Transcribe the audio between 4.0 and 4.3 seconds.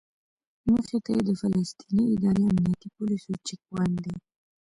دی.